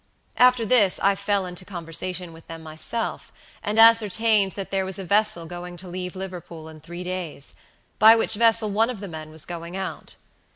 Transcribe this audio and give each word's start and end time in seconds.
After 0.37 0.65
this 0.65 0.99
I 0.99 1.13
fell 1.13 1.45
into 1.45 1.63
conversation 1.63 2.33
with 2.33 2.47
them 2.47 2.63
myself, 2.63 3.31
and 3.61 3.77
ascertained 3.77 4.53
that 4.53 4.71
there 4.71 4.83
was 4.83 4.97
a 4.97 5.03
vessel 5.03 5.45
going 5.45 5.77
to 5.77 5.87
leave 5.87 6.15
Liverpool 6.15 6.67
in 6.69 6.79
three 6.81 7.03
days, 7.03 7.53
by 7.99 8.15
which 8.15 8.33
vessel 8.33 8.71
one 8.71 8.89
of 8.89 8.99
the 8.99 9.07
men 9.07 9.29
was 9.29 9.45
going 9.45 9.77
out. 9.77 10.15